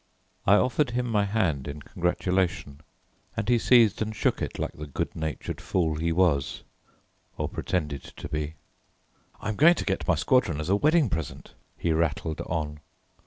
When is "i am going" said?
9.39-9.75